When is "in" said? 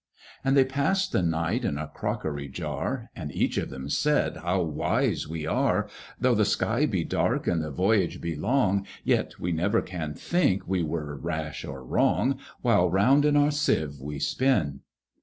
1.63-1.77, 13.25-13.37